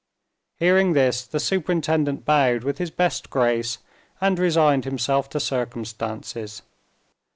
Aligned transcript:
Hearing 0.57 0.93
this, 0.93 1.21
the 1.27 1.39
superintendent 1.39 2.25
bowed 2.25 2.63
with 2.63 2.79
his 2.79 2.89
best 2.89 3.29
grace, 3.29 3.77
and 4.19 4.39
resigned 4.39 4.83
himself 4.83 5.29
to 5.29 5.39
circumstances. 5.39 6.63